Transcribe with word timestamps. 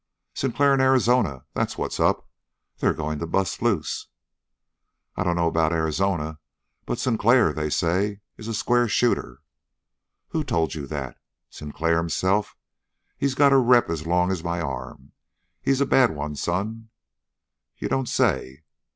"Sinclair 0.33 0.73
and 0.73 0.81
Arizona 0.81 1.45
that's 1.53 1.77
what's 1.77 1.99
up! 1.99 2.27
They're 2.79 2.91
going 2.95 3.19
to 3.19 3.27
bust 3.27 3.61
loose." 3.61 4.07
"I 5.15 5.23
dunno 5.23 5.45
about 5.45 5.73
Arizona, 5.73 6.39
but 6.87 6.97
Sinclair, 6.97 7.53
they 7.53 7.69
say, 7.69 8.21
is 8.35 8.47
a 8.47 8.55
square 8.55 8.87
shooter." 8.87 9.43
"Who 10.29 10.43
told 10.43 10.73
you 10.73 10.87
that? 10.87 11.17
Sinclair 11.51 11.97
himself? 11.97 12.57
He's 13.15 13.35
got 13.35 13.53
a 13.53 13.57
rep 13.59 13.91
as 13.91 14.07
long 14.07 14.31
as 14.31 14.43
my 14.43 14.59
arm. 14.59 15.11
He's 15.61 15.81
a 15.81 15.85
bad 15.85 16.15
one, 16.15 16.35
son!" 16.35 16.89
"You 17.77 17.87
don't 17.87 18.09
say!" 18.09 18.63